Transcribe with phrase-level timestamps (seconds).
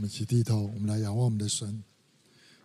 [0.00, 1.84] 我们一起低头，我们来仰望我们的神。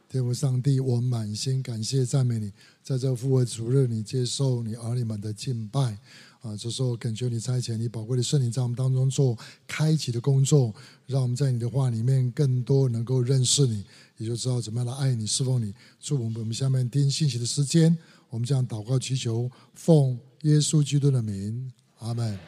[0.08, 2.50] 天父上帝，我满心感谢赞美你，
[2.82, 5.98] 在这复活主日，你接受你儿女们的敬拜
[6.40, 6.56] 啊！
[6.56, 9.38] 这时候恳求你差遣你宝贵的圣灵在我们当中做
[9.68, 10.74] 开启的工作，
[11.08, 13.84] 让我们在你的话里面更多能够认识你，
[14.18, 15.74] 也就知道怎么样来爱你、侍奉你。
[16.00, 17.98] 祝我们我们下面听信息的时间，
[18.30, 22.40] 我们将祷告祈求，奉耶稣基督的名，阿门。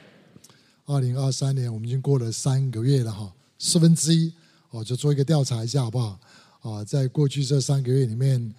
[0.86, 4.32] 二零二三年我们已经过了三个月了哈，四分之一。
[4.72, 6.20] 哦，就做一个调查一下，好不好？
[6.62, 8.54] 啊，在过去这三个月里面，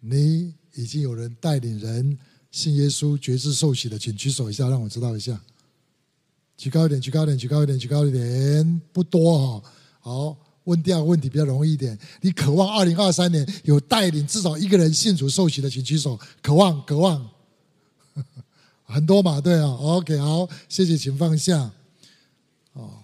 [0.00, 2.18] 你已经有人带领人
[2.50, 5.40] 信耶稣、决志受洗的，请举手一下，让我知道一下。
[6.56, 9.70] 举高一点，举高一点，举高一点，举高一点，不多哈。
[10.00, 11.96] 好，问第二个问题比较容易一点。
[12.20, 16.18] 你渴望二零二三年有带领至少一个人信主受洗的，请举手。
[16.40, 17.30] 渴望，渴望，
[18.82, 19.66] 很多嘛，对啊。
[19.68, 21.70] OK，好，谢谢，请放下。
[22.72, 23.01] 哦。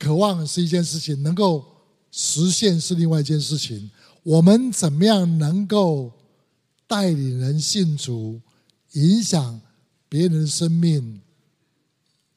[0.00, 1.62] 渴望是一件事情，能够
[2.10, 3.90] 实现是另外一件事情。
[4.22, 6.10] 我们怎么样能够
[6.86, 8.40] 带领人信主，
[8.92, 9.60] 影响
[10.08, 11.20] 别人的生命？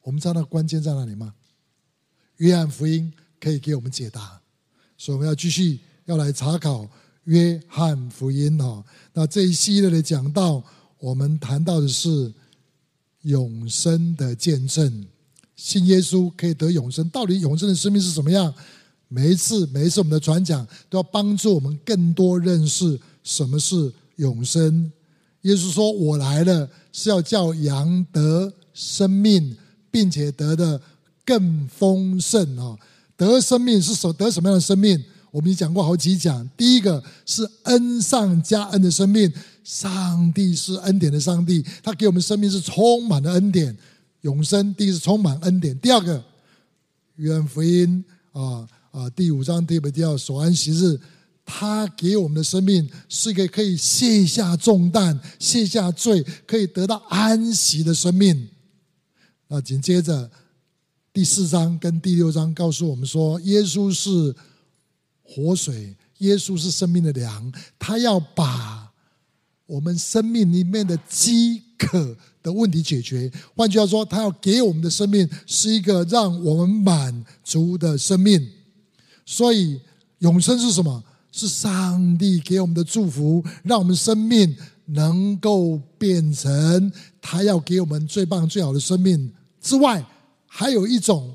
[0.02, 1.34] 我们知道关键在哪里吗？
[2.36, 4.42] 约翰福音可以给我们解答，
[4.98, 6.86] 所以我们要继续要来查考
[7.24, 8.84] 约翰福音哈。
[9.14, 10.62] 那这一系列的讲道，
[10.98, 12.30] 我们谈到的是
[13.22, 15.06] 永生的见证。
[15.56, 18.52] 信耶稣可以得永生，到底永生的生命是怎么样？
[19.08, 24.90] 每一次，每一次我们的传讲都要帮助我们更多认识什么是永生。
[25.42, 29.56] 耶稣说：“我来了是要叫羊得生命，
[29.90, 30.80] 并且得的
[31.24, 32.76] 更丰盛啊！
[33.16, 35.04] 得生命是什得什么样的生命？
[35.30, 36.48] 我们已经讲过好几讲。
[36.56, 39.32] 第一个是恩上加恩的生命，
[39.62, 43.76] 上帝是恩典的上帝，他给我们生命是充满了恩典。”
[44.24, 45.78] 永生，第一是充满恩典。
[45.78, 46.24] 第二个，
[47.16, 50.98] 约翰福音啊啊，第五章第五节，守安息日，
[51.44, 58.48] 他给我们的生命是一个可以卸下重担、卸下罪、可以得到安息的生命。
[59.48, 60.30] 那紧接着
[61.12, 64.34] 第四章跟第六章告诉我们说，耶稣是
[65.22, 68.90] 活水，耶稣是生命的粮，他要把
[69.66, 78.46] 我们生命里面的饥渴的问题解决，换句话说，他要给我们的生命是一个让我们满足的生命。
[79.26, 79.80] 所以，
[80.18, 81.02] 永生是什么？
[81.32, 90.06] 是上帝给我们的祝福，让我们生命能够变成他要给我们最棒、最好的生命之外，
[90.46, 91.34] 还有一种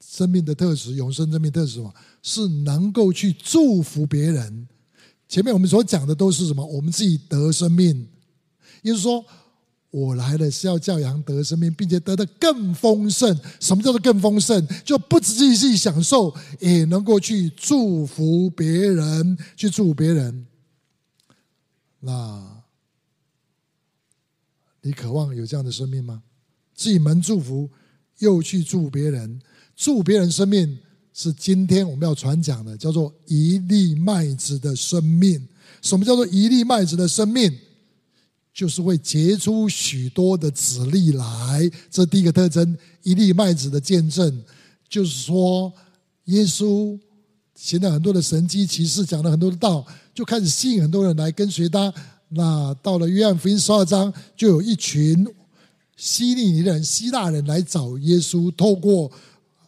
[0.00, 1.92] 生命的特质，永生生命特质是什么？
[2.22, 4.66] 是能够去祝福别人。
[5.28, 6.64] 前面我们所讲的都是什么？
[6.64, 8.08] 我们自己得生命，
[8.82, 9.24] 也就是说。
[9.88, 13.34] 我来了是要叫羊得生命，并且得的更丰盛。
[13.60, 14.66] 什么叫做更丰盛？
[14.84, 20.46] 就不只是自己享受，也能够去祝福别人，去祝别人。
[22.00, 22.62] 那，
[24.82, 26.22] 你渴望有这样的生命吗？
[26.74, 27.70] 自己蒙祝福，
[28.18, 29.40] 又去祝别人，
[29.74, 30.78] 祝别人生命，
[31.14, 35.48] 是今天我们要传讲的，叫做一粒麦子的生命。
[35.80, 37.58] 什么叫做一粒麦子的生命？
[38.56, 42.74] 就是会结出许多的子粒来，这第一个特征。
[43.02, 44.42] 一粒麦子的见证，
[44.88, 45.70] 就是说，
[46.24, 46.98] 耶稣
[47.54, 51.92] 行了很多的神迹奇事，讲了很多的道，就开始吸引很多人来跟随他。
[52.30, 55.26] 那到了约翰福音十二章，就有一群
[55.94, 59.12] 希利尼人、希腊人来找耶稣，透过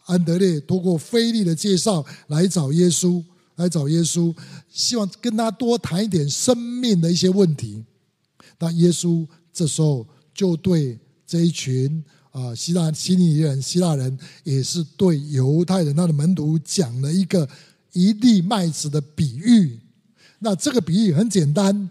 [0.05, 3.23] 安德烈、透过腓力的介绍来找耶稣，
[3.57, 4.35] 来找耶稣，
[4.67, 7.83] 希望跟他多谈一点生命的一些问题。
[8.59, 17.47] 那耶稣这时候就对这一群啊希腊希利人、希腊人，也是对犹太人他的门徒讲了一个
[17.93, 19.79] 一粒麦子的比喻。
[20.39, 21.89] 那这个比喻很简单，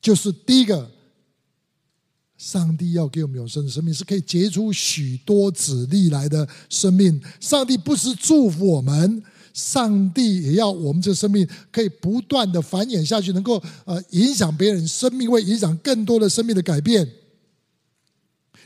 [0.00, 0.90] 就是第一个，
[2.36, 7.20] 上帝要给我们永生的生命，是可以结出许多子粒来的生命。
[7.40, 9.22] 上帝不是祝福我们。
[9.58, 17.10] 上帝也要我们这生命可以不断的繁衍下去，能够呃影响别人生命，会影响更多的生命的改变。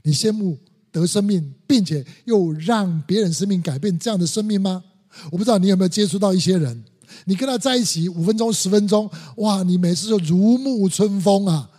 [0.02, 0.58] 你羡慕
[0.90, 4.84] 得生命，并且又让别人生命改变这样的生命吗？
[5.30, 6.84] 我不知道你有没有接触到一些人，
[7.24, 11.70] 你跟他在一起五分钟、十分钟，哇，你每次就如沐春风啊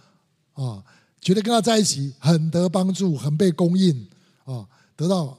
[0.54, 0.84] 啊，
[1.22, 4.08] 觉得跟他在一起很得帮助，很被供应
[4.46, 5.38] 啊，得到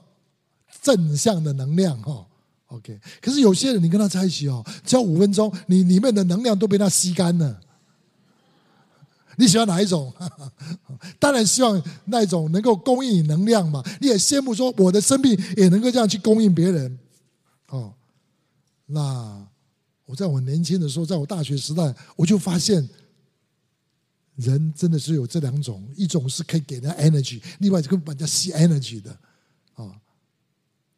[0.81, 2.25] 正向的能量哈。
[2.75, 7.61] OK，可是有些人，你跟他在一起哦，只要五分钟，你里面的能量都被他吸干了。
[9.37, 10.13] 你喜欢哪一种？
[11.21, 13.83] 当然希望那一种能够供应你能量嘛。
[14.01, 16.99] 你也羡慕说，我的生命也能够这样去供应别人。
[17.69, 17.95] 哦，
[18.87, 19.47] 那
[20.07, 22.89] 我在我年轻的时候，在我大学时代，我就发现，
[24.35, 29.17] 人真的是有这两种，一种是可以给人 energy，另外一个把人家吸 energy 的
[29.75, 29.95] 啊。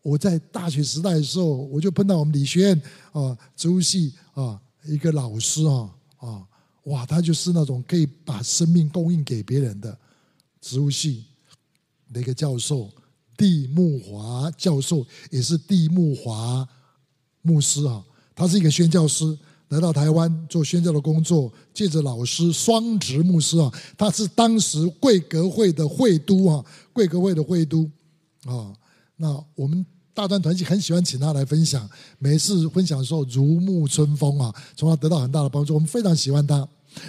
[0.06, 6.46] 我在大学时代的时候，我就碰到我们理学院啊植物系啊一个老师啊啊，
[6.84, 9.98] 哇，他就是那种可以把生命供应给别人的
[10.60, 11.24] 植物系
[12.12, 12.88] 的一个教授，
[13.36, 16.64] 蒂木华教授，也是蒂木华
[17.42, 19.36] 牧师啊，他是一个宣教师，
[19.70, 23.68] 来到台湾做宣教的工作，借着老师双职牧师啊，
[23.98, 27.90] 他是当时贵格会的会督啊，贵格会的会督
[28.44, 28.72] 啊，
[29.16, 29.84] 那我们。
[30.16, 31.86] 大专团契很喜欢请他来分享，
[32.18, 36.66] 每次分享的时候如沐春风啊，从他得到很大的帮助，我们非常喜欢他。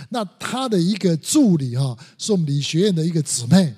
[0.09, 3.74] 那他的一个助理哈，是我们理学院的一个姊妹，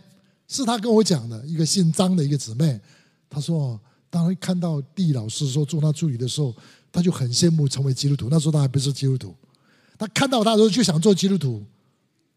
[0.48, 2.82] 是他跟我讲的一个姓张的一个姊妹。
[3.30, 3.80] 他说，
[4.10, 6.52] 当他看到蒂老师说做他助理的时候，
[6.92, 8.30] 他就很羡慕成为基督徒。
[8.32, 9.36] 那时候他还不是基督徒，
[10.00, 11.64] 他看到他的时候就想做基督徒。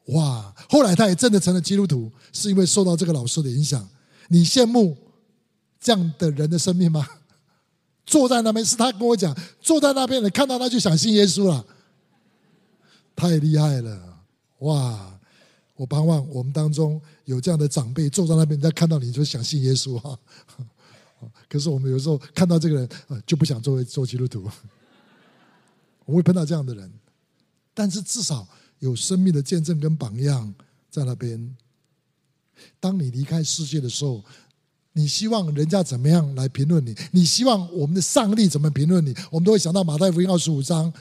[0.09, 0.55] 哇！
[0.69, 3.89] 后来他也真的成了基督徒，是因为受到这个老师的影响。
[4.29, 4.95] 你羡慕？
[5.83, 7.05] 这样的人的生命吗？
[8.07, 11.65] 坐在那边是他跟我讲，坐在那边的看到他就想信耶稣了，
[13.17, 14.19] 太厉害了！
[14.61, 15.19] 哇！
[15.75, 20.17] 我盼望我们当中有这样的长辈坐在那边，再看到你就想信耶稣哈。
[21.49, 22.89] 可是我们有时候看到这个人，
[23.27, 24.49] 就不想作为做基督徒。
[26.05, 26.93] 我会碰到这样的人，
[27.75, 28.47] 但是至少
[28.79, 30.55] 有生命的见证跟榜样
[30.91, 31.57] 在那边。
[32.79, 34.23] 当你离开世界的时候。
[34.95, 36.95] 你希望人家怎么样来评论你？
[37.13, 39.15] 你希望我们的上帝怎么评论你？
[39.31, 40.93] 我们都会想到马太福音二十五章，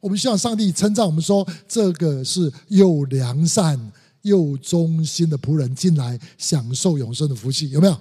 [0.00, 3.90] 我们希望上帝称赞我们说，这个是又良善
[4.20, 7.98] 又忠心的仆人，进来享受永生的福气，有没有？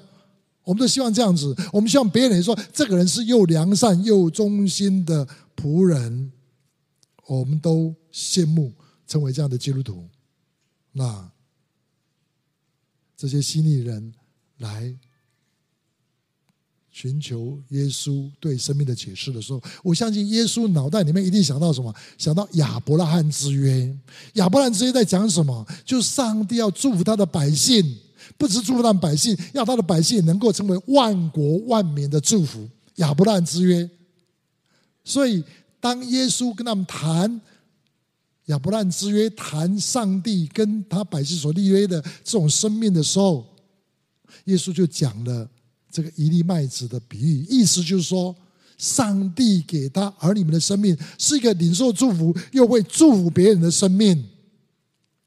[0.64, 6.30] 我们都希望这样子，我们希望别人说，这个人是又良善又忠心的仆人，
[7.26, 8.74] 我们都羡慕
[9.08, 10.10] 成为这样的基督徒。
[10.92, 11.32] 那
[13.16, 14.14] 这些犀利人
[14.58, 14.94] 来。
[17.00, 21.94] 寻求耶稣对生命的解释的时候，我相信耶稣脑袋里面一定想到什么？
[22.18, 23.96] 想到亚伯拉罕之约。
[24.34, 25.64] 亚伯拉罕之约在讲什么？
[25.86, 27.96] 就是上帝要祝福他的百姓，
[28.36, 32.68] 不只祝福他的百姓，要他的百姓能够成为万国万民的祝福。
[32.96, 33.88] 亚伯拉罕之约。
[35.04, 35.44] 所以，
[35.80, 37.40] 当耶稣跟他们谈
[38.46, 43.46] 亚伯拉罕之约，谈上帝跟他百姓所立约的这种生命的时候，
[44.46, 45.48] 耶稣就讲了。
[45.90, 48.36] 这个一粒麦子的比喻，意思就是说，
[48.78, 54.24] 上帝给他儿女们的生命是一个领受祝福又会祝福别人的生命。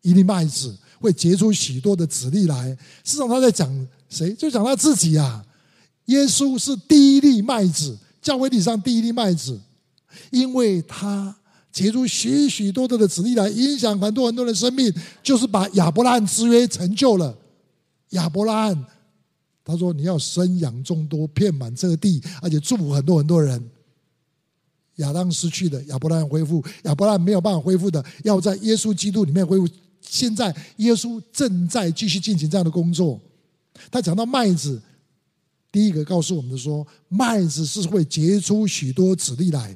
[0.03, 2.69] 一粒麦子会结出许多的子粒来。
[3.03, 4.33] 事实上，他在讲谁？
[4.35, 5.45] 就讲他自己啊。
[6.07, 9.59] 耶稣是第一粒麦子，教会历史上第一粒麦子，
[10.31, 11.35] 因为他
[11.73, 14.93] 结出许许多多的子粒来，影响很多很多的生命，
[15.23, 17.37] 就是把亚伯拉罕之约成就了。
[18.11, 18.87] 亚伯拉罕。
[19.71, 23.71] 他说：“你要生养众多，遍满这个地，而且祝福很多很多人。
[24.97, 29.67] 亚当失去的，亚伯拉罕恢复；亚伯拉罕没有办法恢复的，要在耶稣基督里面恢复。
[30.03, 33.19] 现在耶稣正在继续进行这样的工作。
[33.91, 34.83] 他讲到麦子，
[35.73, 39.75] 第一个告诉我们的说，麦子是会结出许多子粒来，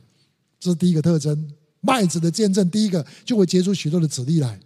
[0.60, 1.50] 这是第一个特征。
[1.80, 4.60] 麦子的见证，第一个就会结出许多的子粒来。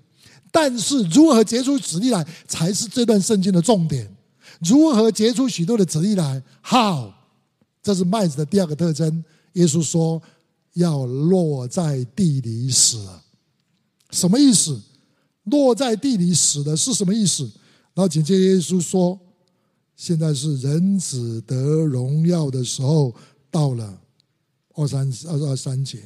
[0.51, 4.13] 但是如何结出子粒来，才是这段圣经的重点。”
[4.61, 7.13] 如何结出许多的子粒来？How？
[7.83, 9.25] 这是麦子的第二个特征。
[9.55, 10.23] 耶稣说
[10.75, 13.23] 要落在地里死了，
[14.11, 14.81] 什么意思？
[15.45, 17.45] 落在地里死的是什么意思？
[17.95, 19.19] 然后紧接着耶稣说，
[19.97, 23.15] 现在是人子得荣耀的时候
[23.51, 24.01] 到了。
[24.75, 25.99] 二三二二三节。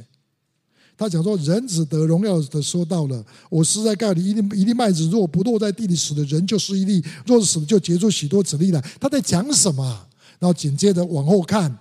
[0.97, 3.25] 他讲说，人子得荣耀的时候到了。
[3.51, 8.81] 我实在告诉你，一粒一粒麦子，若不落在地里死的人，就是一粒；若是死的，就结出许多子粒来。
[9.01, 10.07] 他在讲什么？
[10.39, 11.77] 然后紧接着往后看，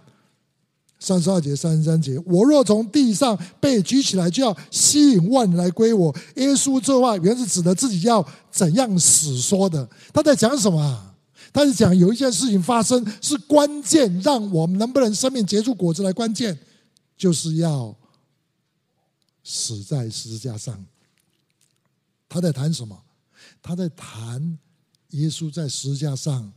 [0.99, 6.15] 三十二节、三十三节：我若从地上被举起来，就要吸引万人来归我。
[6.37, 9.87] 耶稣这话原是指的自己要怎样死说的。
[10.11, 11.13] 他在讲什么？
[11.53, 16.57] 他是讲有一件事情发生是关键，让我们能不能生命结出果子来，关键
[17.15, 17.95] 就是要。
[19.43, 20.86] 死在十字架上，
[22.29, 23.01] 他在谈什么？
[23.62, 24.57] 他在谈
[25.10, 26.51] 耶稣在十字架上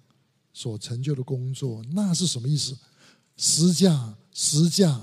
[0.53, 2.77] 所成就的工作，那是什么意思？
[3.37, 5.01] 十字架，十字架，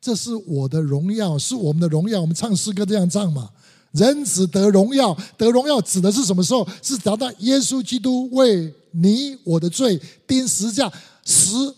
[0.00, 2.20] 这是我的荣耀，是我们的荣耀。
[2.20, 3.50] 我们唱诗歌这样唱嘛？
[3.92, 6.66] 人子得荣耀，得荣耀指的是什么时候？
[6.82, 10.92] 是达到耶稣基督为你我的罪钉十字架，
[11.24, 11.74] 死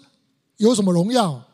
[0.59, 1.45] 有什么荣耀？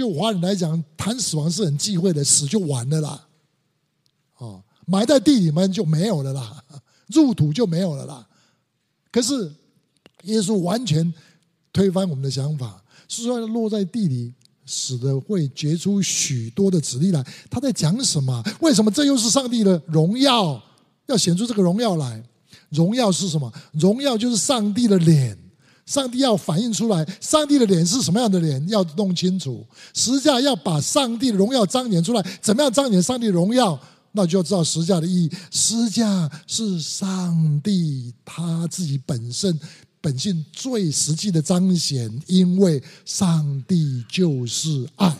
[0.00, 3.28] 就华人来讲，谈死亡是很忌讳的，死就完了啦。
[4.38, 6.64] 哦，埋在地里面就没有了啦，
[7.08, 8.26] 入土就没有了啦。
[9.12, 9.52] 可是
[10.22, 11.12] 耶稣完全
[11.70, 14.32] 推翻我们的想法，是说落在地里
[14.64, 17.22] 死的会结出许多的子粒来。
[17.50, 18.42] 他在讲什么？
[18.62, 20.58] 为什么这又是上帝的荣耀？
[21.08, 22.24] 要显出这个荣耀来，
[22.70, 23.52] 荣耀是什么？
[23.72, 25.36] 荣耀就是上帝的脸。
[25.90, 28.64] 上帝要反映出来，上帝的脸是什么样的脸？
[28.68, 29.66] 要弄清楚。
[29.92, 33.76] 十字架要把上帝的荣耀彰显出来，怎么样彰显上帝的荣耀？
[34.12, 35.28] 那就要知道十字架的意义。
[35.50, 39.58] 十字架是上帝他自己本身
[40.00, 45.12] 本性最实际的彰显，因为上帝就是爱。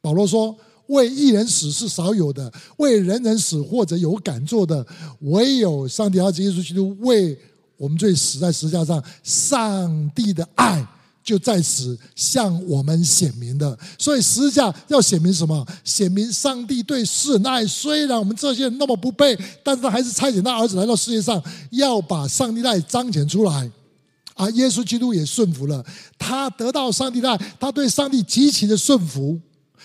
[0.00, 0.56] 保罗说
[0.86, 4.86] ：“为一人死是少有的，为人人死或者有敢做的，
[5.22, 7.36] 唯有上帝儿子耶稣基督为。”
[7.82, 10.86] 我们最死在十字架上，上帝的爱
[11.20, 13.76] 就在此向我们显明的。
[13.98, 15.66] 所以十字架要显明什么？
[15.82, 17.66] 显明上帝对世人的爱。
[17.66, 23.68] 虽然我们这些人那么不配，但是他还是差遣他儿子来到世界上，要把上帝的爱彰显出来。
[24.34, 25.84] 啊，耶稣基督也顺服了，
[26.16, 29.36] 他得到上帝的爱，他对上帝极其的顺服，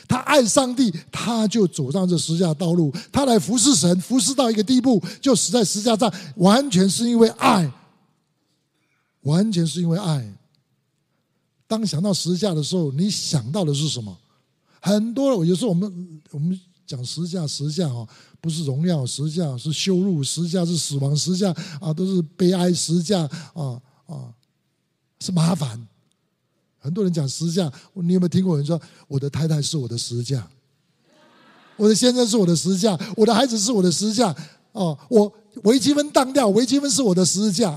[0.07, 7.69] 他爱上帝，他就走上这十字架道路，他来服侍神，服侍到一个地步，就死在十字架上，完全是因为爱。
[9.21, 10.33] 完全是因为爱。
[11.67, 14.17] 当想到十字架的时候，你想到的是什么？
[14.79, 18.07] 很多有时候我们我们讲十字架，十字架哈，
[18.39, 23.19] 不是荣耀，十字架是羞辱，十字架是死亡，十字架啊都是悲哀，十字架
[23.53, 24.33] 啊啊
[25.19, 25.85] 是麻烦。
[26.79, 30.47] 很多人讲十字架，你有没有听过人说，我的太太是我的十字架，
[31.75, 34.33] 我的先生是我的十字架，我的孩子是我的十字架
[34.71, 35.29] 哦，我
[35.63, 37.75] 微积分当掉，微积分是我的十字架。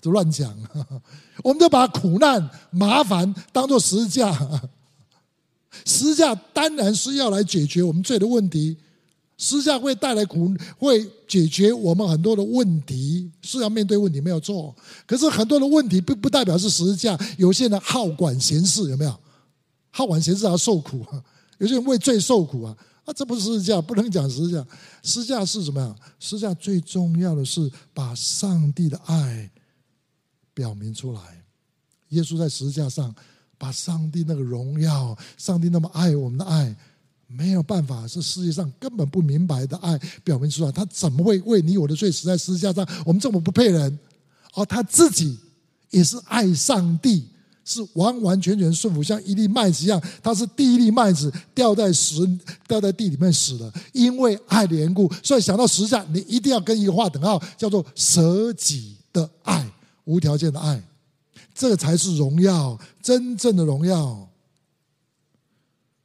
[0.00, 0.56] 就乱讲，
[1.42, 4.32] 我们就把苦难、麻烦当做十字架。
[5.84, 8.76] 十字架当然是要来解决我们罪的问题，
[9.36, 14.74] 十字架会带来苦，会解决我们很多的问题，是要面对问题没有错。
[15.06, 17.16] 可是很多的问题并不代表是十字架。
[17.36, 19.14] 有些人好管闲事，有没有？
[19.90, 21.04] 好管闲事要受苦，
[21.58, 22.76] 有些人为罪受苦啊！
[23.04, 24.66] 啊，这不是十字架，不能讲十字架。
[25.02, 25.94] 十字架是什么呀？
[26.18, 29.50] 十字架最重要的是把上帝的爱。
[30.58, 31.20] 表明出来，
[32.08, 33.14] 耶稣在十字架上
[33.56, 36.74] 把上帝那个荣耀，上帝那么爱我们的爱，
[37.28, 40.72] 没有办法，是世界上根本不明白的爱表明出来。
[40.72, 42.84] 他怎么会为你我的罪死在十字架上？
[43.06, 43.96] 我们这么不配人，
[44.54, 45.38] 而他自己
[45.90, 47.28] 也是爱上帝，
[47.64, 50.02] 是完完全全顺服，像一粒麦子一样。
[50.20, 52.16] 他是第一粒麦子掉在石
[52.66, 55.08] 掉在地里面死了，因为爱的缘故。
[55.22, 59.64] 所以想到十字架，你一定要跟一个划等号，叫做舍己的爱。
[60.08, 60.82] 无条件的爱，
[61.54, 64.26] 这才是荣耀，真正的荣耀。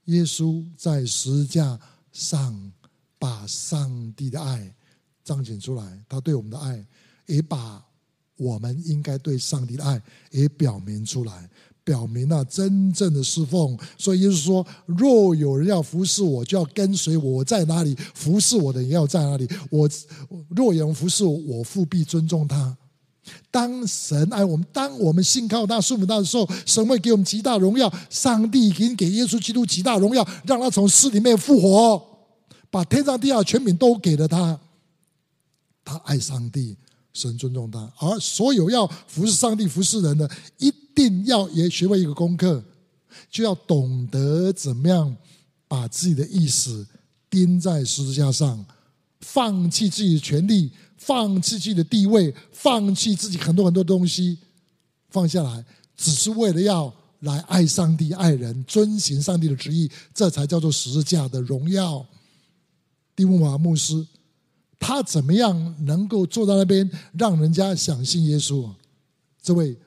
[0.06, 1.80] 耶稣在十字架
[2.12, 2.72] 上
[3.18, 4.76] 把上帝的爱
[5.24, 6.86] 彰显出来，他对我们的爱，
[7.28, 7.82] 也把
[8.36, 11.50] 我们应该对上帝的爱也表明出来，
[11.86, 13.80] 表明了真正的侍奉。
[13.98, 17.42] 所以耶稣说：“若有人要服侍我，就要跟随我。
[17.42, 19.48] 在哪里，服侍我的人也要在哪里。
[19.70, 19.90] 我
[20.50, 22.78] 若有人服侍我，我父必尊重他。”
[23.50, 27.92] 当神爱我们，当我们信靠他、顺服他的时候，神会给我们极大荣耀。
[28.10, 32.02] 上帝已经给耶稣基督极大荣耀，让他从死里面复活，
[32.70, 34.60] 把天上地下权柄都给了他。
[35.86, 36.76] 他爱上帝，
[37.14, 37.92] 神尊重他。
[38.00, 42.64] 而所有要服侍上帝、服侍人的，一定要也学会一个功课，
[43.30, 45.16] 就要懂得怎么样
[45.68, 46.86] 把自己的意思
[47.30, 48.66] 钉在十字架上，
[49.22, 50.72] 放弃自己的权利。
[51.06, 54.38] 放弃自己的地位，放弃自己很多很多东西，
[55.10, 55.66] 放下来，
[55.98, 62.06] 只是为了要来爱上帝、爱人，遵行上帝的旨意，这才叫做十字架的荣耀。
[63.16, 64.08] 蒂姆马牧师，
[64.80, 68.70] 他怎么样能够坐在那边，让人家相信耶稣？
[69.42, 69.78] 这位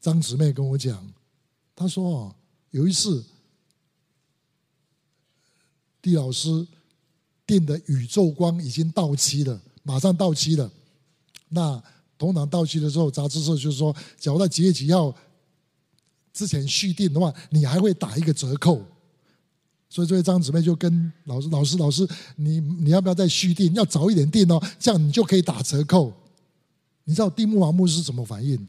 [0.00, 1.10] 张姊妹跟我讲，
[1.74, 2.34] 她说
[2.70, 3.24] 有一次，
[6.00, 6.66] 蒂老师
[7.46, 9.60] 订的宇宙光已经到期了。
[9.86, 10.68] 马上到期了，
[11.50, 11.80] 那
[12.16, 15.14] 通常到期的时候，杂志社就是说，假如在几月几号
[16.32, 18.82] 之前续订的话，你还会打一个折扣。
[19.90, 23.74] 所以这位张姊妹就跟老师、老师、老师，你你要不要再续订？
[23.74, 26.10] 要早一点订哦，这样你就可以打折扣。
[27.04, 28.66] 你知道蒂木王牧师怎么反应？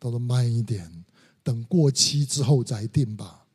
[0.00, 1.04] 他说慢一点，
[1.44, 3.46] 等过期之后再订吧。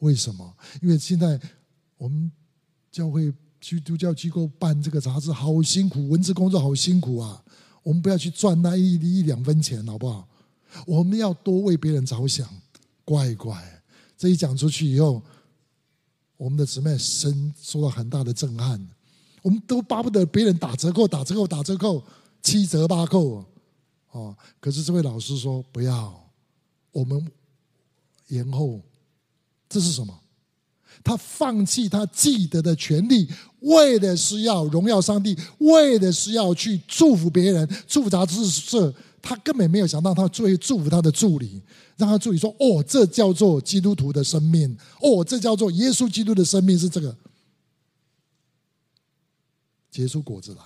[0.00, 0.56] 为什么？
[0.82, 1.40] 因为现在
[1.96, 2.32] 我们
[2.90, 3.32] 教会。
[3.60, 7.42] 基督教机构办这个杂志好辛苦，文字工作好辛苦啊！
[7.82, 10.28] 我们不要去赚那一一两分钱，好不好？
[10.86, 12.48] 我们要多为别人着想。
[13.04, 13.82] 乖乖，
[14.16, 15.22] 这一讲出去以后，
[16.36, 18.88] 我们的姊妹深受到很大的震撼。
[19.42, 22.04] 我们都巴不得别人打折扣、打折扣、打折扣，
[22.42, 23.44] 七折八扣
[24.10, 24.36] 哦。
[24.60, 26.30] 可是这位老师说不要，
[26.92, 27.26] 我们
[28.28, 28.80] 延后。
[29.70, 30.18] 这是什么？
[31.02, 33.28] 他放弃他既得的权利，
[33.60, 38.94] 为的是要荣耀上帝，为的是要去祝福别人，祝福杂志社。
[39.20, 41.60] 他根本没有想到，他最祝福他的助理，
[41.96, 47.14] 让他助理说：“哦，这叫做基督徒的生命，哦，这叫做耶稣基督的生命是这个，
[49.90, 50.62] 结出果子来。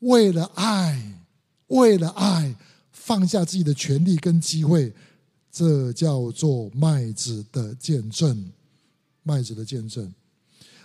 [0.00, 1.24] 为了爱，
[1.68, 2.54] 为了爱，
[2.92, 4.92] 放下自己的权利跟机会，
[5.50, 8.52] 这叫做麦子的见证。
[9.28, 10.10] 麦子的见证。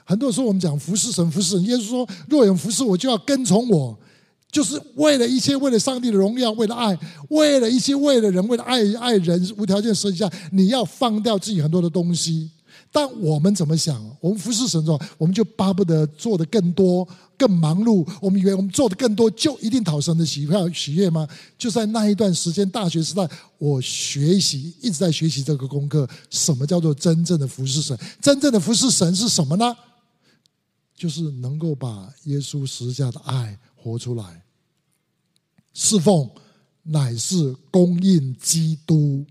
[0.03, 1.63] 很多时候我们讲服侍神，服侍神。
[1.63, 3.97] 耶稣说：若有服侍我，就要跟从我。”
[4.51, 6.95] 就是为了一切，为了上帝的荣耀，为了爱，
[7.29, 12.51] 为了一些，为了人，为了爱爱人，无条件舍己下，你要放掉自己很多的东西。
[12.95, 13.99] 但我们怎么想？
[14.21, 18.07] 我们服侍神的，我们就巴不得做的更多、更忙碌。
[18.21, 21.27] 我们以为我们做的更多，就一定讨神的喜悦喜悦吗？
[21.57, 26.07] 就在那一段时间，大学时代，我学习一直在学习这个功课。
[26.29, 27.97] 什么叫做真正的服侍神？
[28.21, 29.75] 真正的服侍神是什么呢？
[30.95, 34.43] 就是能够把耶稣十字架的爱活出来。
[35.73, 36.29] 侍奉
[36.83, 39.25] 乃是供应基督，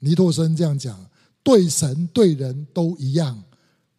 [0.00, 0.98] 尼托生这样讲，
[1.44, 3.40] 对神对人都一样。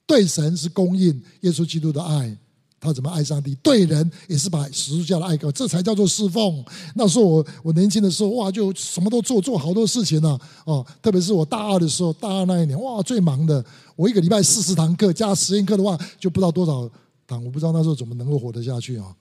[0.07, 2.37] 对神是供应耶稣基督的爱，
[2.79, 3.55] 他怎么爱上帝？
[3.55, 6.63] 对人也是把十字架的爱给，这才叫做侍奉。
[6.93, 10.39] 那时候我我年轻的时候，哇，就什么都做，做好多事情呢、啊。
[10.65, 13.65] 哦，特别是我大二的时候，大二那一年，哇，最忙的。
[13.95, 16.87] 我一个礼拜四十堂课加实验课的话，就不知道多少
[17.25, 19.15] 堂，我不知道那时候怎么能够活得下去啊。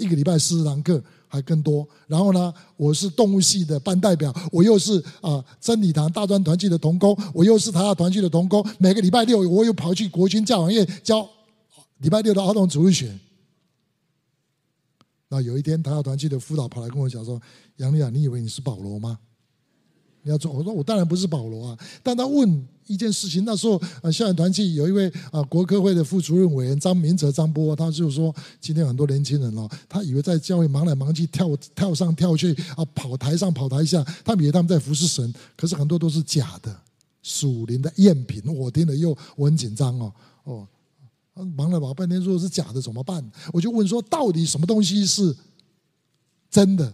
[0.00, 1.02] 一个礼拜四十堂课。
[1.32, 8.68] 还更多，然后呢，我是动物系的班代表，我又是啊真理堂大专团契的同工，我又是台大团契的同工。
[8.80, 11.24] 每个礼拜六，我又跑去国军教养院教
[11.98, 13.16] 礼拜六的儿童主日学。
[15.28, 17.40] 那有一天，台大团契的辅导跑来跟我讲说
[17.78, 19.16] ：“杨丽啊，你以为你是保罗吗？”
[20.22, 21.78] 你要做，我说我当然不是保罗啊。
[22.02, 36.76] 但他问一件事情，那时候啊，校园团契有一位啊国科会的副主任委员张明哲张波，他就说，今天很多年轻人哦，他以为在教会忙来忙去，跳跳上跳去啊，跑台上跑台下，他以为他们在服侍神，可是很多都是假的，
[37.22, 38.42] 属灵的赝品。
[38.54, 40.12] 我听了又我很紧张哦
[40.44, 40.68] 哦，
[41.56, 43.24] 忙了老半天，如果是假的怎么办？
[43.52, 45.34] 我就问说，到底什么东西是
[46.50, 46.92] 真的？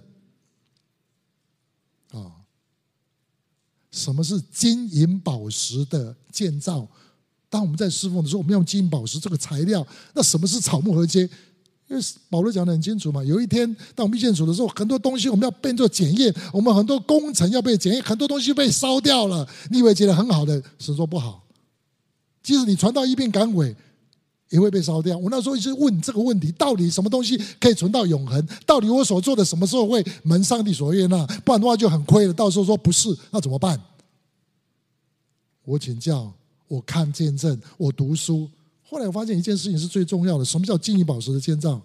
[3.97, 6.87] 什么是金银宝石的建造？
[7.49, 9.85] 当我们在侍奉的时候，我们用金银宝石这个材料。
[10.13, 11.23] 那什么是草木合接？
[11.89, 13.25] 因为保罗讲得很清楚嘛。
[13.25, 19.49] 有一天，当我们遇见主的时候，很多东西我们要变做检验，我们很多工程要被检验，很多东西被烧掉了。
[19.71, 21.43] 你以为觉得很好的，神说不好。
[22.43, 23.75] 即使你传到一遍赶鬼，
[24.49, 25.17] 也会被烧掉。
[25.19, 28.47] 我那时候一直问这个问题：到底什么东西可以存到永恒？
[28.65, 31.27] 到底我所做的什么时候会蒙上帝所悦纳？
[31.45, 32.33] 不然的话就很亏了。
[32.33, 33.81] 到时候说不是，那怎么办？
[35.65, 36.33] 我请教，
[36.69, 38.49] 我看见证，我读书。
[38.85, 41.83] 后来我发现一件事情是最重要的：什么叫金银宝石的建造？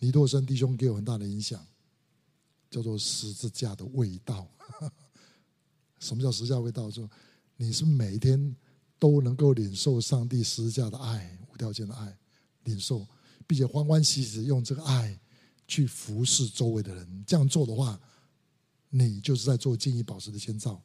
[0.00, 1.64] 尼多生弟兄给我很大的影响，
[2.68, 4.44] 叫做十字架的味道。
[6.00, 6.90] 什么叫十字架味道？
[6.90, 7.08] 说
[7.56, 8.56] 你是每一天
[9.02, 12.16] 都能够领受上帝十字架的爱，无条件的爱，
[12.62, 13.04] 领受，
[13.48, 15.18] 并且欢欢喜喜用这个爱
[15.66, 17.24] 去服侍周围的人。
[17.26, 18.00] 这样做的话，
[18.90, 20.80] 你就是在做金银宝石的建造。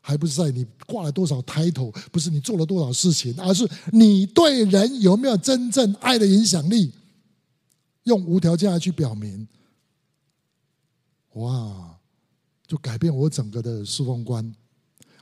[0.00, 6.92] 还不是在你挂了多少 title，不是你做了多少事情，而是你对人有没有真正爱的影响力，
[8.02, 9.46] 用无条件爱去表明，
[11.34, 12.00] 哇，
[12.66, 14.52] 就改变我整个的侍奉观。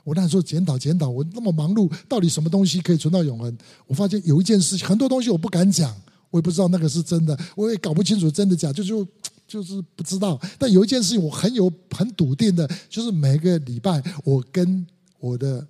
[0.09, 3.57] 我那时候检讨检讨，我那么忙碌，到底什么东西可以存到永恒？
[3.85, 5.95] 我发现有一件事情，很多东西我不敢讲，
[6.31, 9.07] 我也不知道那个是真的，我也搞不清楚真的假，就就。
[9.49, 14.85] 就是不知道，但有一件事情我很有很笃定的，就是每个礼拜我跟
[15.19, 15.67] 我的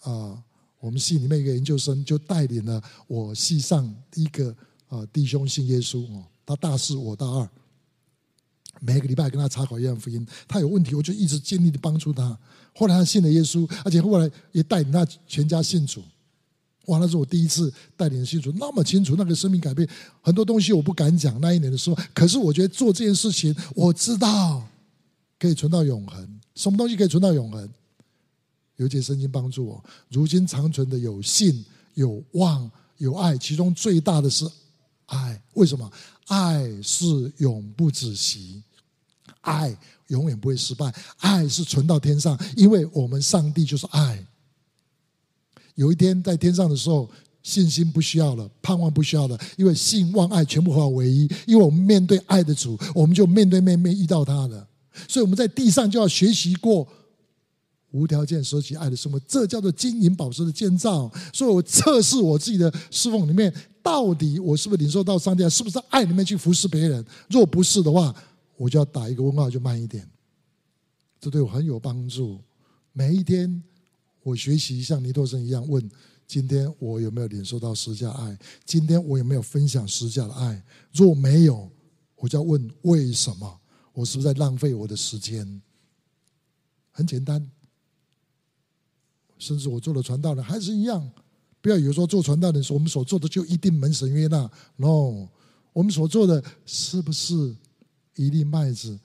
[0.00, 0.42] 啊、
[0.80, 4.48] 我们系里面一个研究生就带领了我系上一个
[4.88, 7.46] 啊、弟兄信耶稣哦，他大四我大二，
[8.80, 12.38] 每个礼拜跟他查考约翰福音，他有问题我就一直尽力的帮助他，
[12.74, 16.02] 后来他信了耶稣，而且后来也带领他全家信主。
[16.86, 17.00] 哇！
[17.00, 19.88] 那是我第一次带领信主，那么清楚，那个生命改变
[20.20, 21.40] 很多东西，我不敢讲。
[21.40, 24.64] 那一年的时候，可是我觉得做这件事情，我知道
[25.36, 26.40] 可以存到永恒。
[26.54, 27.68] 什么东西可以存到永恒？
[28.76, 29.84] 有一节圣经帮助我。
[30.10, 34.48] 如今长存的有信、有望、有爱，其中最大的是
[35.06, 35.42] 爱。
[35.54, 35.90] 为什么？
[36.28, 38.62] 爱是永不止息，
[39.42, 39.76] 爱
[40.08, 44.26] 永远不会失败，爱是存到天上，因为我们上帝就是爱。
[45.76, 47.08] 有一天在天上的时候，
[47.44, 51.30] 信心不需要了，盼望不需要了，因为信望爱全部化为一。
[51.46, 54.66] 因为我们面对爱的主，我们就面对面面遇到他了。
[55.06, 56.88] 所以我们在地上就要学习过
[57.92, 61.08] 无条件舍弃爱的生活，这叫做金银宝石的建造。
[61.32, 63.52] 所以我测试我自己的侍奉里面，
[63.86, 67.06] 到底我是不是领受到上帝，是不是爱里面去服侍别人？
[67.30, 68.12] 若不是的话，
[68.56, 70.10] 我就要打一个问号，就慢一点。
[71.20, 72.40] 这对我很有帮助。
[72.92, 73.62] 每一天，
[74.24, 75.88] 我学习像尼托生一样问：
[76.26, 78.36] 今天我有没有领受到十架爱？
[78.64, 80.60] 今天我有没有分享十架的爱？
[80.92, 81.70] 若没有，
[82.16, 83.60] 我就要问为什么？
[83.92, 85.62] 我是不是在浪费我的时间？
[86.90, 87.48] 很简单，
[89.38, 91.08] 甚至我做了传道人还是一样。
[91.66, 94.48] 不要以为说做传道人，我们所做的就一定门神悦纳。
[94.76, 95.26] No，
[95.72, 97.56] 我们所做的是不是？
[98.14, 98.96] 一粒麦子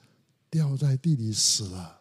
[0.48, 1.98] 掉在地里死了，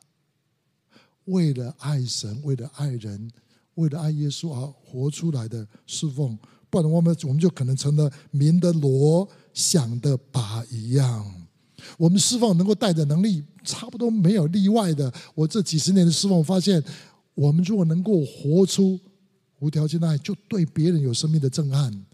[1.26, 3.32] 为了爱神，为了爱人，
[3.74, 6.38] 为了爱耶稣而活出来的侍奉，
[6.69, 11.26] 不然我们我们就可能成了鸣的罗，想的鈸一样。
[11.97, 15.12] 我们侍奉能够带的能力，差不多没有例外的。
[15.34, 16.84] 我这几十年的侍奉，发现
[17.34, 19.00] 我们如果能够活出
[19.62, 22.06] 无条件的爱，就对别人有生命的震撼。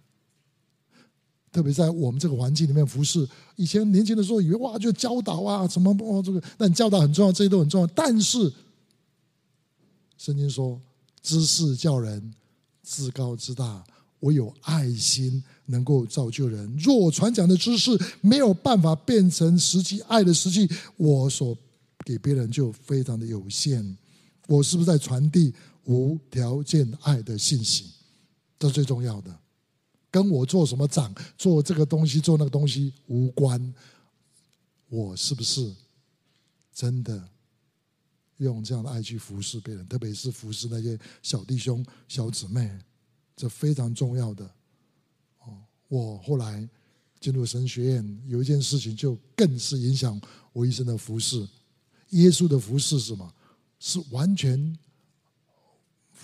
[1.50, 7.88] 特别在我们这个环境里面服侍，以前年轻的时候以为哇，就教导啊，什么哦这个，但教导很重要，这些都很重要。
[7.88, 8.54] 但是
[10.18, 10.80] 圣经说，
[11.24, 12.34] 知识叫人
[12.84, 13.84] 自高自大，
[14.20, 16.72] 我有爱心能够造就人。
[16.78, 17.90] 若我传讲的知识
[18.22, 21.58] 没有办法变成实际爱的实际，我所
[22.06, 23.98] 给别人就非常的有限。
[24.48, 25.54] 我是不是在传递
[25.88, 27.92] 无条件爱的信息？
[28.60, 29.40] 这是最重要的。
[30.12, 33.74] 跟我做什么长，做这个东西，做那个东西无关。
[34.90, 35.74] 我是不是
[36.74, 37.30] 真的
[38.38, 39.88] 用这样的爱去服侍别人？
[39.88, 42.70] 特别是服侍那些小弟兄、小姊妹，
[43.36, 44.50] 这非常重要的。
[45.40, 46.68] 哦，我后来
[47.20, 50.20] 进入神学院，有一件事情就更是影响
[50.52, 51.48] 我一生的服侍。
[52.10, 53.34] 耶稣的服侍是什么？
[53.80, 54.78] 是完全。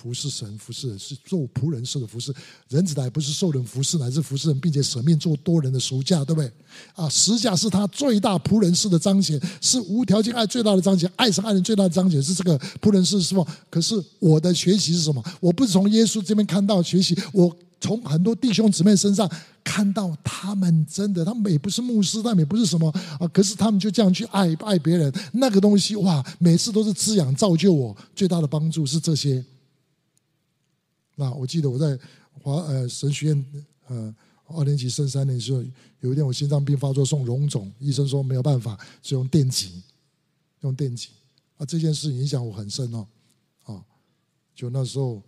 [0.03, 2.33] 服侍神，服侍人是做仆人式的服侍。
[2.69, 6.51] 人子来不是受人服侍，乃是服侍人，并且舍命做多人的赎价，对不对？
[6.95, 8.97] 啊，十架是他最大仆人式的。
[8.97, 13.45] 彰显，是无条件爱最大的彰显，爱神爱人最大的彰显，是这个仆人式是吧？
[13.69, 14.51] 可是我的。
[14.53, 15.21] 学习是什么？
[15.41, 19.29] 我不是从耶稣这边看到学习，我从很多弟兄姊妹身上
[19.61, 22.87] 看到他们真的，他们也不是牧师，他们也不是什么
[23.19, 29.43] 啊，可是他们就这样去爱爱别人，那个东西哇，每次都是滋养造就我最大的帮助是这些。
[31.15, 31.97] 那我记得我在
[32.41, 33.45] 华呃神学院
[33.87, 34.15] 呃
[34.47, 35.63] 二年级升三年的时候，
[36.01, 39.81] 有一天我心脏病发作送荣总，医生说没有办法，就用电击，
[40.61, 41.09] 用电击
[41.57, 43.07] 啊，这件事影响我很深哦，
[43.63, 43.83] 啊，
[44.53, 45.21] 就那时候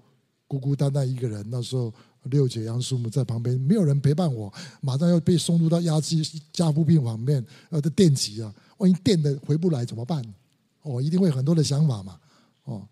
[0.47, 1.93] 孤孤单单一个人，那时候
[2.23, 6.21] 六姐杨叔母在旁边，没有人陪伴我，马上要被送入到压制
[6.51, 10.23] 加护病房面，呃的电击啊，万一电的回不来怎么办？
[10.81, 12.19] 哦，一定会很多的想法嘛，
[12.65, 12.87] 哦。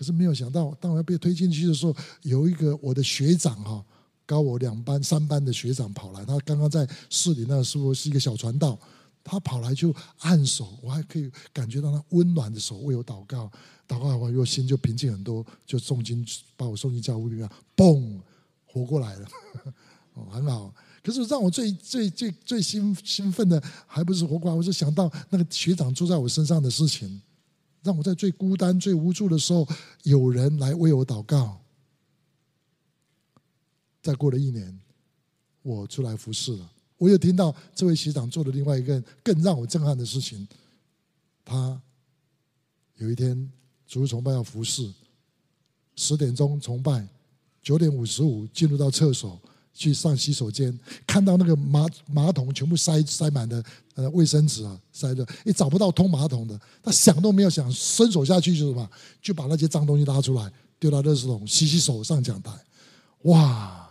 [0.00, 3.84] 可是没有想到，当我要被推进去的时候，有一个我的学长哈，
[4.24, 8.80] 高我两班、三班的学长跑来，他刚刚在市里那个时候是一个小传道，
[9.22, 13.44] 他跑来就按手，我还可以感觉到他温暖的手为我祷告，
[13.86, 18.18] 祷告完我心就平静很多，就送进把我送进教会里面，嘣，
[18.64, 19.28] 活过来了，
[20.16, 20.74] 哦，很好。
[21.02, 27.20] 可是让我最最最最兴兴奋的，还不是活过来，我是想到那个学长住在我身上的事情。
[27.82, 29.66] 让我在最孤单、最无助的时候，
[30.02, 31.60] 有人来为我祷告。
[34.02, 34.80] 再过了一年，
[35.62, 36.70] 我出来服侍了。
[36.96, 40.46] 我又听到这位学长做了另外一个更让我震撼的事情。
[41.44, 41.80] 他
[42.96, 43.50] 有一天
[43.86, 44.92] 主日崇拜要服侍，
[45.96, 47.08] 十点钟崇拜，
[47.62, 49.40] 九点五十五进入到厕所。
[49.72, 56.60] 去上洗手间，看到那个马马桶全部塞塞满的呃卫生纸啊，塞的，也找不到通马桶的。
[56.82, 58.90] 他想都没有想，伸手下去就什么，
[59.22, 62.52] 就把那些脏东西拉出来，丢到垃圾桶，洗洗手上讲台。
[63.22, 63.88] 哇！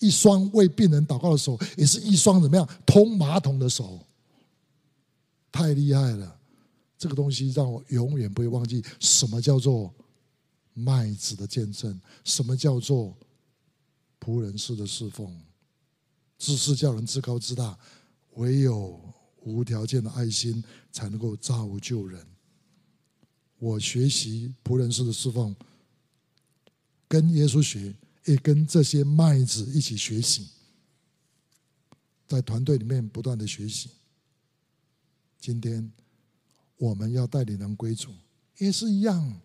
[0.00, 4.00] 一双为病人祷告的手，也是一双怎么样通马桶的手，
[5.52, 6.36] 太厉害了！
[6.98, 9.92] 这个东西让我永远不会忘记，什么叫做
[10.72, 13.14] 麦子的见证，什么叫做。
[14.24, 15.38] 仆人式的侍奉，
[16.38, 17.78] 知识叫人自高自大，
[18.36, 18.98] 唯有
[19.42, 22.26] 无条件的爱心才能够造就人。
[23.58, 25.54] 我学习仆人式的侍奉，
[27.06, 30.48] 跟耶稣学，也跟这些麦子一起学习，
[32.26, 33.90] 在团队里面不断的学习。
[35.38, 35.92] 今天
[36.78, 38.10] 我们要带领人归主，
[38.56, 39.40] 也是一样。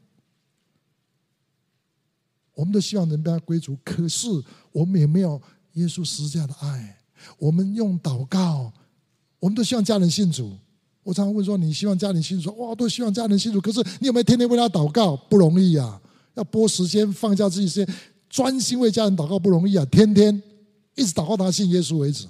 [2.60, 4.28] 我们都希望人被他归主，可是
[4.74, 5.42] 我们也没有
[5.76, 6.98] 耶稣十字架的爱。
[7.38, 8.70] 我们用祷告，
[9.40, 10.52] 我们都希望家人信主。
[11.02, 13.62] 我常常问说：“你希望家人信主？”哇，都希望家人信主。
[13.62, 15.16] 可是你有没有天天为他祷告？
[15.16, 16.02] 不容易啊！
[16.34, 17.96] 要拨时间放下自己时间，
[18.30, 19.86] 专心为家人祷告不容易啊！
[19.86, 20.44] 天天
[20.96, 22.28] 一直祷告他信耶稣为止。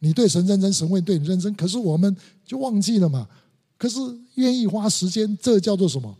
[0.00, 1.52] 你对神认真，神会对你认真。
[1.54, 3.26] 可是我们就忘记了嘛。
[3.78, 3.98] 可是
[4.34, 6.14] 愿意花时间，这叫做什么？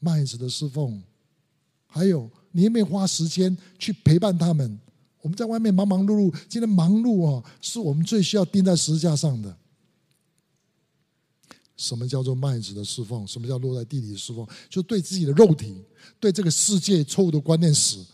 [0.00, 1.02] 麦子的侍奉。
[1.94, 4.80] 还有，你有没有花时间去陪伴他们？
[5.22, 9.56] 我们在外面忙忙碌碌，今天忙碌哦，是我们最需要钉在十字架上的。
[11.76, 13.24] 什么叫做麦子的侍奉？
[13.28, 14.44] 什么叫落在地里的侍奉？
[14.68, 15.84] 就对自己的肉体，
[16.18, 18.04] 对这个世界错误的观念死，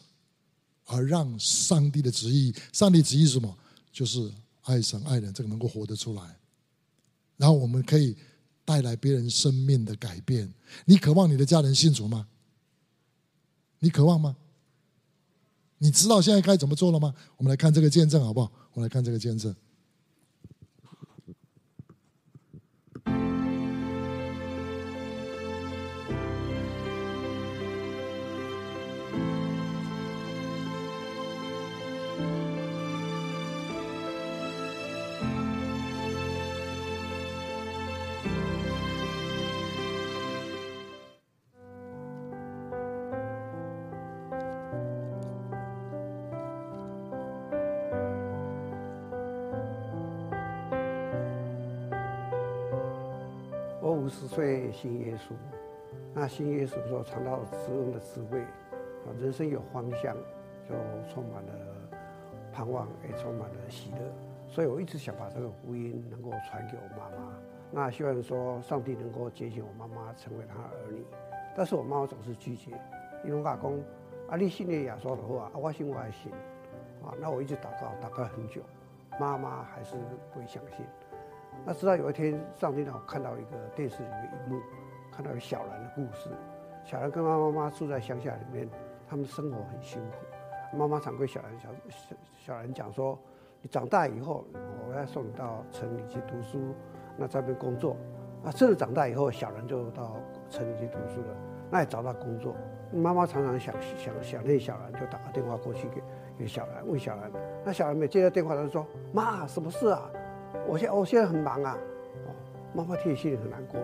[0.84, 2.54] 而让上帝的旨意。
[2.74, 3.56] 上帝旨意是什么？
[3.90, 4.30] 就是
[4.64, 6.36] 爱神爱人，这个能够活得出来。
[7.38, 8.14] 然后我们可以
[8.62, 10.52] 带来别人生命的改变。
[10.84, 12.26] 你渴望你的家人信主吗？
[13.80, 14.36] 你渴望吗？
[15.78, 17.14] 你知道现在该怎么做了吗？
[17.36, 18.52] 我们来看这个见证好不好？
[18.74, 19.54] 我们来看这个见证。
[54.30, 55.32] 岁信耶稣，
[56.14, 60.14] 那信耶稣说尝到滋润的滋味，啊，人生有方向，
[60.68, 60.72] 就
[61.12, 61.52] 充满了
[62.52, 63.98] 盼望，也充满了喜乐。
[64.46, 67.32] 所以我一直想把这个福音能够传给我妈妈。
[67.72, 71.04] 那希望说上帝能够拣选我妈妈成为他的儿女，
[71.56, 72.70] 但是我妈妈总是拒绝，
[73.24, 73.58] 因为我讲
[74.28, 76.30] 啊，你信耶稣的话，啊，我信我还信，
[77.02, 78.62] 啊，那我一直祷告，祷告很久，
[79.18, 79.96] 妈妈还是
[80.32, 80.86] 不会相信。
[81.64, 84.60] 那直到有一天，上帝让我看到一个电视里面一幕，
[85.12, 86.30] 看到一个小兰的故事。
[86.84, 88.68] 小兰跟妈妈妈住在乡下里面，
[89.08, 90.76] 他们生活很辛苦。
[90.76, 93.18] 妈妈常跟小兰小小小兰讲说
[93.60, 94.44] ：“你长大以后，
[94.88, 96.74] 我要送你到城里去读书，
[97.16, 97.96] 那在那边工作。”
[98.42, 100.16] 啊，真的长大以后，小兰就到
[100.48, 101.36] 城里去读书了，
[101.70, 102.56] 那也找到工作。
[102.90, 106.02] 妈妈常常想想想念小兰，就打个电话过去给
[106.38, 107.30] 给小兰问小兰。
[107.62, 110.10] 那小兰没接到电话，她就说：“妈，什么事啊？”
[110.66, 111.76] 我现我现在很忙啊，
[112.26, 112.30] 哦，
[112.72, 113.80] 妈妈听心里很难过，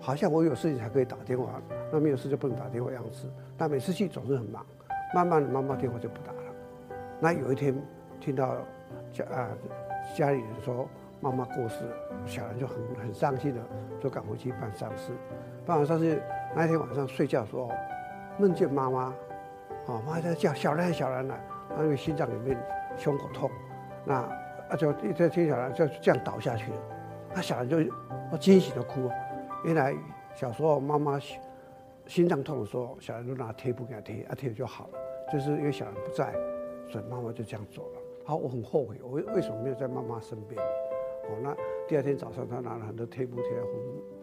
[0.00, 3.30] 好像我有事情才可以打电话，那没有事就不能打电话样子。
[3.56, 4.64] 但每次去总是很忙，
[5.14, 6.38] 慢慢的妈妈电话就不打了。
[7.20, 7.74] 那有一天
[8.20, 8.56] 听到
[9.12, 9.48] 家啊
[10.16, 10.88] 家里人说
[11.20, 13.60] 妈妈过世了，小兰就很很伤心的，
[14.00, 15.12] 就赶回去办丧事。
[15.64, 16.20] 办完丧事
[16.54, 17.70] 那一天晚上睡觉的时候，
[18.38, 19.14] 梦见妈妈，
[19.86, 22.58] 哦，妈妈在叫小兰小兰了，她因为心脏里面
[22.96, 23.50] 胸口痛，
[24.04, 24.45] 那。
[24.68, 26.78] 啊，就一直听小兰就这样倒下去了，
[27.34, 27.78] 那小兰就
[28.38, 29.10] 惊喜的哭。
[29.64, 29.94] 原来
[30.34, 31.20] 小时候妈妈
[32.06, 34.98] 心脏痛的时候，小兰就拿贴布给她贴，啊贴就好了。
[35.32, 36.32] 就是因为小兰不在，
[36.88, 38.00] 所以妈妈就这样走了。
[38.24, 40.60] 好，我很后悔，我为什么没有在妈妈身边？
[41.28, 41.56] 哦，那
[41.88, 43.72] 第二天早上，他拿了很多贴布贴在坟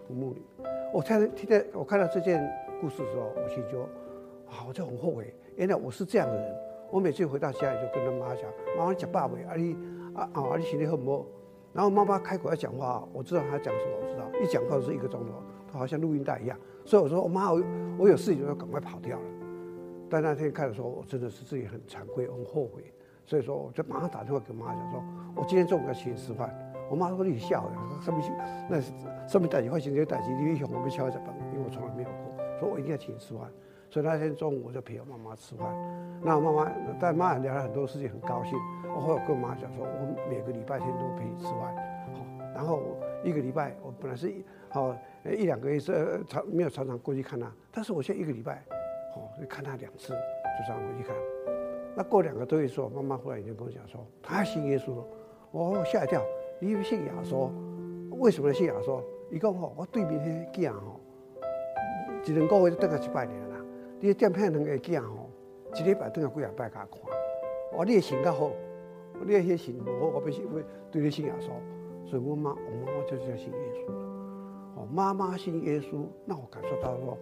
[0.07, 0.45] 坟墓里。
[0.93, 2.41] 我在听在我看到这件
[2.79, 3.81] 故事的时候，我心就
[4.49, 5.33] 啊，我就很后悔。
[5.55, 6.55] 原来我是这样的人。
[6.91, 8.43] 我每次回到家里就跟他妈讲，
[8.77, 9.75] 妈妈讲爸爸，啊你。
[10.13, 10.41] 啊啊！
[10.41, 11.25] 啊你心里很不？
[11.73, 16.57] 然后妈妈开口要讲话，我知道她讲什么，我知道一讲话是一个钟头，她好像录音带一样。
[16.85, 17.63] 所以我说，我妈，我
[17.97, 19.25] 我有事情要赶快跑掉了。
[20.09, 22.93] 但那天看的时候，我真的是自己很惭愧，很后悔。
[23.25, 25.03] 所以说，我就马上打电话给妈讲说，
[25.35, 26.53] 我今天中午要请你吃饭。
[26.91, 28.79] 我妈说你笑呀，上面那
[29.27, 33.49] 上面带几块钱就带几，因为我没敲在本，因为我从来没有过，说我一定要请你吃饭。
[33.89, 35.73] 所以那天中午我就陪我妈妈吃饭。
[36.21, 38.59] 那我妈妈但妈妈聊了很多事情，很高兴。
[38.95, 41.75] 我后来跟我妈讲说，我每个礼拜天都陪你吃饭，
[42.13, 42.25] 好。
[42.53, 44.31] 然后我一个礼拜我本来是
[44.69, 48.63] 好一两个月是常没有常常过去看她，但是我现在一个礼拜
[49.13, 51.15] 好看她两次，就这样回去看。
[51.95, 55.03] 那过两个多月之后，妈妈忽然间跟我讲说，她信耶稣了。
[55.51, 56.21] 我吓一跳，
[56.59, 57.49] 你信耶稣？
[58.17, 59.01] 为什么信耶稣？
[59.31, 60.99] 伊讲吼，我对面那个囝吼，
[62.25, 63.43] 一两个月就等下一百年。
[63.99, 65.29] 你的店片两个囝吼，
[65.75, 66.99] 一礼拜等下几啊摆甲看。
[67.71, 68.51] 哦，你的心较好，
[69.23, 71.49] 你的些心不好，我必须会对你信耶稣。
[72.05, 73.93] 所以我妈，我妈妈就是要信耶稣的。
[74.75, 77.17] 哦，妈妈信耶稣，那我感受到说，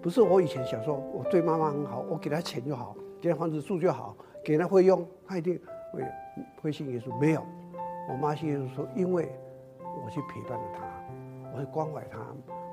[0.00, 5.60] 不是我以前想说，我对妈妈很好，我给她钱就好，给她房子住就好，给她会用，她一定
[5.92, 6.04] 会
[6.62, 7.14] 会信耶稣。
[7.18, 7.42] 没有，
[8.08, 9.30] 我妈信耶稣说，因为
[10.04, 10.84] 我去陪伴了她，
[11.52, 12.18] 我会关怀她。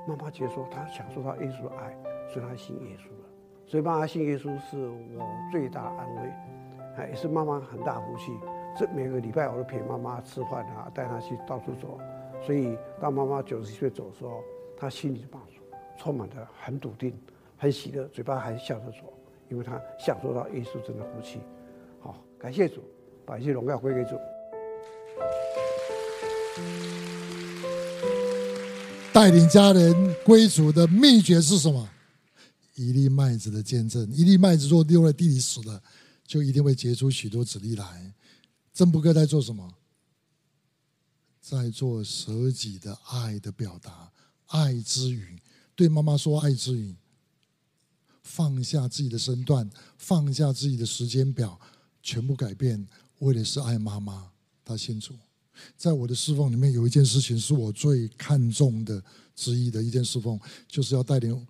[0.06, 1.94] 妈妈觉得说他享受到耶稣的爱，
[2.28, 3.28] 所以她信耶稣了。
[3.66, 8.32] 所以妈妈信耶稣是我最大的安慰，也是妈妈很大福气。
[8.76, 12.00] 这每个礼拜我都陪妈妈吃饭啊，带她去到处走。
[12.44, 14.42] 所以当妈妈九十岁走的时候，
[14.76, 15.60] 她心里满足，
[15.98, 17.12] 充满着很笃定、
[17.56, 19.12] 很喜乐，嘴巴还笑着走，
[19.48, 21.40] 因为她享受到耶稣真的福气。
[22.00, 22.82] 好，感谢主，
[23.24, 24.16] 把一切荣耀归给主。
[29.12, 31.88] 带领家人归主的秘诀是什么？
[32.76, 34.08] 一粒麦子的见证。
[34.12, 35.82] 一粒麦子若丢在地里死了，
[36.24, 37.84] 就一定会结出许多子粒来。
[38.78, 39.74] 真不哥在做什么？
[41.40, 44.12] 在做舍己的爱的表达，
[44.46, 45.42] 爱之语，
[45.74, 46.94] 对妈妈说爱之语。
[48.22, 51.60] 放下自己的身段，放下自己的时间表，
[52.04, 52.86] 全部改变，
[53.18, 54.30] 为的是爱妈妈。
[54.64, 55.12] 他清楚。
[55.76, 59.02] 在我的侍奉里面，有一件事情是我最看重的
[59.34, 60.38] 之一的一件侍奉，
[60.68, 61.44] 就是要带领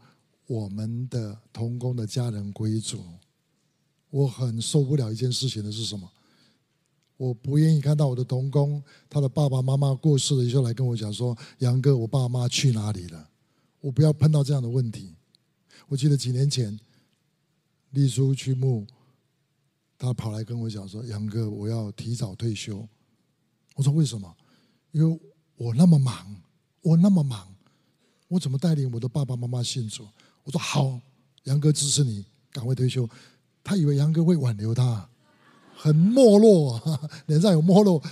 [0.46, 3.04] 我们的同工的家人归主。
[4.08, 6.10] 我很受不了一件事情的是什么？
[7.18, 13.28] 我不愿意看到我的同工，他的爸爸妈妈过世了，就来跟我讲说：“杨哥，我爸妈去哪里了？”
[13.80, 15.14] 我不要碰到这样的问题。
[15.88, 16.78] 我记得几年前，
[17.90, 18.86] 丽珠去墓，
[19.98, 22.88] 他跑来跟我讲说：“杨哥，我要提早退休。”
[23.74, 24.32] 我说为什么？
[24.92, 25.20] 因为
[25.56, 26.36] 我那么忙，
[26.82, 27.52] 我那么忙，
[28.28, 30.06] 我怎么带领我的爸爸妈妈信主？
[30.44, 31.00] 我说好，
[31.44, 33.08] 杨哥支持你，赶快退休。
[33.64, 35.08] 他以为杨哥会挽留他，
[35.80, 36.80] 很没落，
[37.26, 38.02] 脸上有没落。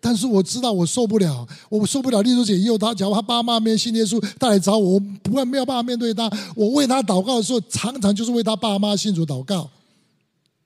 [0.00, 2.22] 但是我知道我受不了，我受不了。
[2.22, 6.30] 丽珠姐以后他假如他爸妈没信耶稣，他来找我，我不会没有办法面对他。
[6.54, 9.68] 我为他祷告的时候，常常就是为他爸妈信主祷告，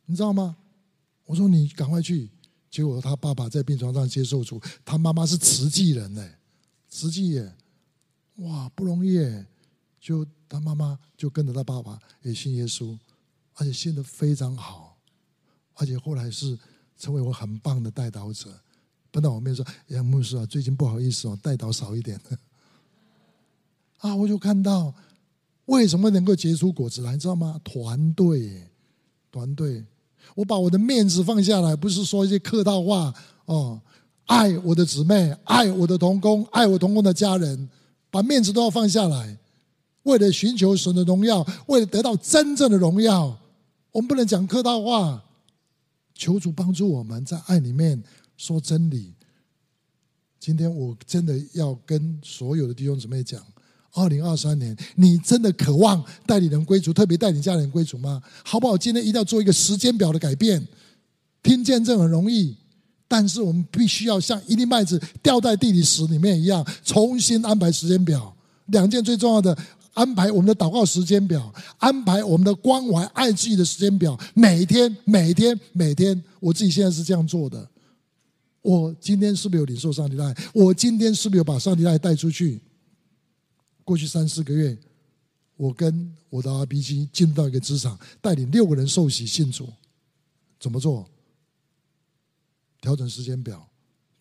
[0.04, 0.56] 你知道吗？
[1.24, 2.28] 我说你赶快去。
[2.70, 6.24] 结果他爸爸在病床上接受主，他妈妈是慈济人呢，
[6.88, 7.52] 慈济耶，
[8.36, 9.46] 哇，不容易耶。
[10.00, 12.96] 就他妈妈就跟着他爸爸也信耶稣，
[13.54, 14.89] 而且信的非常好，
[15.74, 16.58] 而且后来是
[16.98, 18.50] 成为我很棒的代导者。
[19.12, 22.20] 碰到我面说：“杨牧师啊，最近不好意思哦，代导少一点。
[23.98, 24.94] ”啊，我就看到
[25.66, 27.60] 为什么能够结出果子来，你知道吗？
[27.64, 28.68] 团队，
[29.32, 29.84] 团队。
[30.36, 33.12] 我把我的面子放下来，不是说一些客套话
[33.46, 33.80] 哦。
[34.26, 37.68] 爱我的姊妹，爱我的同工，爱我同工的家人，
[38.12, 39.36] 把面子都要放下来，
[40.04, 43.36] 为了寻求神的荣耀，为了得到真正的荣耀，
[43.90, 45.24] 我们不能讲客套话。
[46.20, 48.00] 求主帮助我们在爱里面
[48.36, 49.14] 说真理。
[50.38, 53.42] 今天我真的要跟所有的弟兄姊妹讲。
[53.94, 58.22] 二零二三年，你真的渴望带领人归主，特别带领家人归主吗？
[58.44, 58.76] 好不好？
[58.76, 60.64] 今天一定要做一个时间表的改变。
[61.42, 62.54] 听见证很容易，
[63.08, 68.36] 但是我们必须要像一粒麦子掉在地里时里面一样，重新安排时间表。
[68.66, 69.56] 两件最重要的，
[70.00, 74.18] 安排我们的祷告时间表，安排我们的关怀爱自己的时间表。
[74.32, 77.70] 每天，每天，每天，我自己现在是这样做的。
[78.62, 80.34] 我今天是不是有领受上帝的爱？
[80.54, 82.62] 我今天是不是有把上帝的爱带出去？
[83.84, 84.78] 过去三四个月，
[85.58, 89.68] 我跟我的 RPG 进入到一个职场，带领六个人受洗信主。
[90.58, 91.06] 怎么做？
[92.80, 93.68] 调整时间表，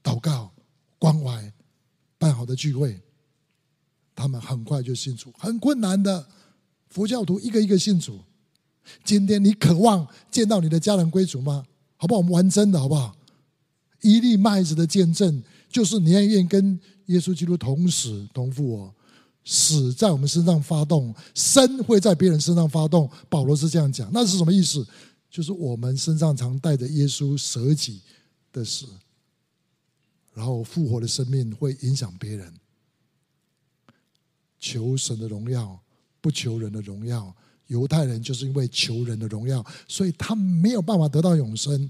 [0.03, 0.51] 祷告、
[0.97, 1.53] 关怀，
[2.17, 2.99] 办好的聚会，
[4.19, 5.33] 他们很快就信主。
[5.37, 6.27] 很困难的
[6.89, 8.19] 佛教徒一个一个信主。
[9.05, 11.63] 今天你渴望见到你的家人归主吗？
[11.95, 12.17] 好不好？
[12.17, 13.15] 我们玩真的好不好？
[14.01, 18.93] 一粒麦子的见证，就是你愿意跟耶稣基督同死同复活。
[19.45, 23.09] 死在我们身上发动，生会在别人身上发动。
[23.29, 24.85] 保罗是这样讲，那是什么意思？
[25.29, 28.01] 就是我们身上常带着耶稣舍己
[28.51, 28.85] 的死，
[30.33, 32.53] 然后复活的生命会影响别人。
[34.59, 35.79] 求神的荣耀，
[36.21, 37.35] 不求人的荣耀。
[37.67, 41.89] 犹太人就是因为求人的荣耀，所以他没有办法得到永生。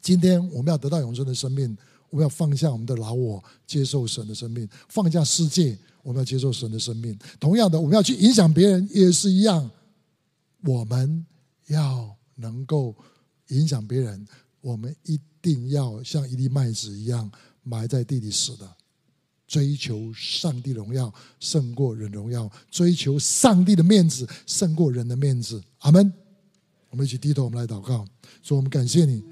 [0.00, 1.76] 今天我们要得到永生的生命，
[2.10, 5.76] 我们要放下我们的老我，接受神的生命，放下世界。
[6.02, 9.70] 我们要接受神的生命，同样的，我们要去影响别人也是一样。
[10.62, 11.24] 我们
[11.68, 12.94] 要能够
[13.48, 14.26] 影响别人，
[14.60, 17.30] 我们一定要像一粒麦子一样
[17.62, 18.76] 埋在地里死的，
[19.54, 25.62] 追求上帝荣耀胜过人荣耀，追求上帝的面子胜过人的面子。
[25.78, 26.12] 阿门。
[26.90, 28.04] 我们一起低头，我们来祷告，
[28.42, 29.22] 说我们感谢你。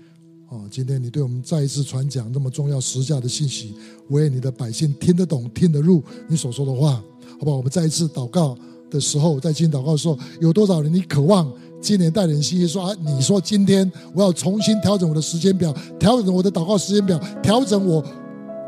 [0.49, 3.75] 哦，今天你对我们再一次传讲那么重要十架的信息，
[4.11, 7.03] 为你的百姓听得懂、听得入你所说的话，
[7.41, 7.57] 好不好？
[7.57, 8.57] 我们再一次祷告
[8.89, 12.97] 的时候，在今天祷告的时候，有多少人你渴望今年带领信息说啊？
[13.01, 18.05] 你说今天我要重新调整我的时间表，调整我的祷告时间表，调整我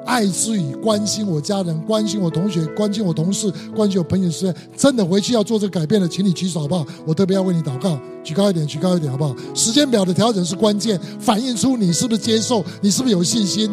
[0.05, 6.87] 爱之语，关心我家人，关心我同学，关心我同事，关心我朋友之间，真的回去要做这个改变的，请你举手好不好？
[7.07, 9.35] 我特别要为你祷告，举高一点，举高一点好不好？
[9.55, 13.71] 时间表的调整是关键，反映出你是不是接受，你是不是有信心。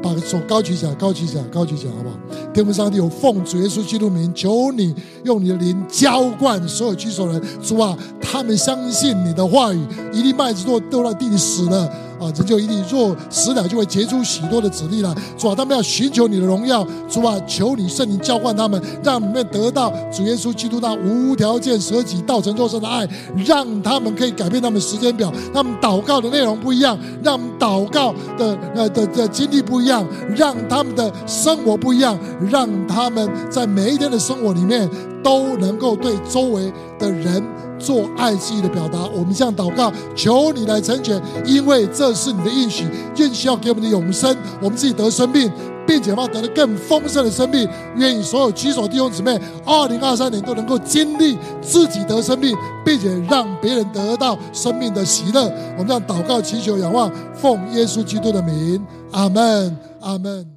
[0.00, 2.16] 把手高举起来，高举起来，高举起来，好不好？
[2.54, 4.94] 天父上帝，有奉主耶稣基督名，求你
[5.24, 11.92] 用你的灵浇灌所有举手人，主啊，他们相信你的话语，一粒麦子若掉到地里死了。
[12.18, 15.14] 啊，这就一定若死了，就会结出许多的子粒来。
[15.36, 16.86] 主啊，他们要寻求你的荣耀。
[17.08, 23.08] 主啊，求你圣灵浇灌他们，让你们得到主耶稣基督那无条件舍己、道成肉身的爱，
[23.46, 25.32] 让他们可以改变他们时间表。
[25.54, 30.06] 他们祷告的内容不一样，让祷告的呃的的经历不一样，
[30.36, 32.18] 让他们的生活不一样，
[32.50, 34.88] 让他们在每一天的生活里面
[35.22, 37.42] 都能够对周围的人。
[37.78, 45.50] 做爱自己的表达，我们这样祷告，求你来成全，因为这是你的应许，愿需要给我们的永生，我们自己得生命，
[45.86, 47.68] 并且要得到更丰盛的生命。
[47.96, 55.42] 愿意所有举手弟兄姊妹，二零二三年都能够经历自己得生命，并且让别人得到生命的喜乐。
[55.76, 60.48] 我们这样祷告、祈求、仰望，奉耶稣基督的名，阿门，阿门。